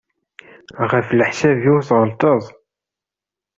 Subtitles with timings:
[0.91, 2.43] Ɣef leḥsab-iw tɣelṭeḍ.